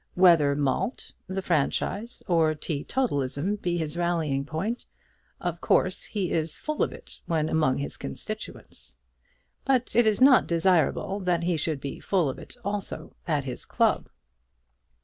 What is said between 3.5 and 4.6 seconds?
be his rallying